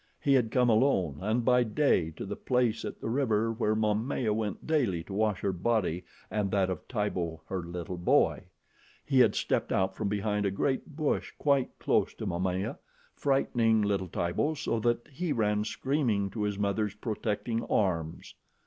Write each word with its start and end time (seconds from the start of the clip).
He 0.19 0.33
had 0.33 0.49
come 0.49 0.67
alone 0.67 1.19
and 1.21 1.45
by 1.45 1.61
day 1.61 2.09
to 2.17 2.25
the 2.25 2.35
place 2.35 2.83
at 2.83 2.99
the 2.99 3.07
river 3.11 3.51
where 3.53 3.75
Momaya 3.75 4.33
went 4.33 4.65
daily 4.65 5.03
to 5.03 5.13
wash 5.13 5.41
her 5.41 5.51
body 5.53 6.05
and 6.31 6.49
that 6.49 6.71
of 6.71 6.87
Tibo, 6.87 7.43
her 7.45 7.61
little 7.61 7.99
boy. 7.99 8.45
He 9.05 9.19
had 9.19 9.35
stepped 9.35 9.71
out 9.71 9.93
from 9.95 10.07
behind 10.09 10.43
a 10.47 10.49
great 10.49 10.95
bush 10.95 11.33
quite 11.37 11.77
close 11.77 12.15
to 12.15 12.25
Momaya, 12.25 12.79
frightening 13.13 13.83
little 13.83 14.07
Tibo 14.07 14.55
so 14.55 14.79
that 14.79 15.07
he 15.07 15.31
ran 15.33 15.65
screaming 15.65 16.31
to 16.31 16.41
his 16.41 16.57
mother's 16.57 16.95
protecting 16.95 17.63
arms. 17.65 18.33